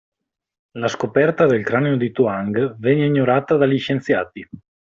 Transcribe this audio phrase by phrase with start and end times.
[0.79, 4.49] La scoperta del cranio di Tuang venne ignorata dagli scienziati.